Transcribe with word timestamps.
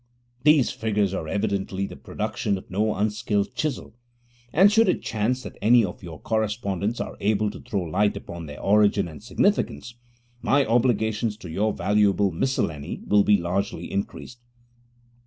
These 0.41 0.71
figures 0.71 1.13
are 1.13 1.27
evidently 1.27 1.85
the 1.85 1.95
production 1.95 2.57
of 2.57 2.71
no 2.71 2.95
unskilled 2.95 3.53
chisel; 3.53 3.93
and 4.51 4.71
should 4.71 4.89
it 4.89 5.03
chance 5.03 5.43
that 5.43 5.59
any 5.61 5.85
of 5.85 6.01
your 6.01 6.19
correspondents 6.19 6.99
are 6.99 7.17
able 7.19 7.51
to 7.51 7.59
throw 7.59 7.81
light 7.83 8.17
upon 8.17 8.47
their 8.47 8.59
origin 8.59 9.07
and 9.07 9.21
significance, 9.21 9.93
my 10.41 10.65
obligations 10.65 11.37
to 11.37 11.51
your 11.51 11.71
valuable 11.71 12.31
miscellany 12.31 13.03
will 13.05 13.23
be 13.23 13.37
largely 13.37 13.91
increased.' 13.91 14.39